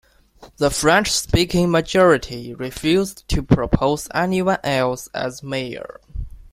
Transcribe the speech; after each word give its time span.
The 0.57 0.71
French-speaking 0.71 1.69
majority 1.69 2.55
refused 2.55 3.27
to 3.27 3.43
propose 3.43 4.07
anyone 4.15 4.57
else 4.63 5.09
as 5.13 5.43
mayor. 5.43 6.01